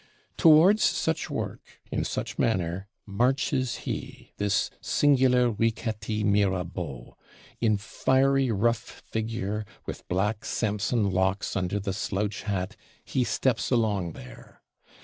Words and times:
Towards 0.35 0.83
such 0.83 1.29
work, 1.29 1.79
in 1.91 2.03
such 2.05 2.39
manner, 2.39 2.87
marches 3.05 3.75
he, 3.85 4.33
this 4.37 4.71
singular 4.81 5.51
Riquetti 5.51 6.23
Mirabeau. 6.23 7.15
In 7.59 7.77
fiery 7.77 8.49
rough 8.49 9.03
figure, 9.05 9.63
with 9.85 10.07
black 10.07 10.43
Samson 10.43 11.11
locks 11.11 11.55
under 11.55 11.79
the 11.79 11.93
slouch 11.93 12.41
hat, 12.41 12.75
he 13.05 13.23
steps 13.23 13.69
along 13.69 14.13
there. 14.13 14.63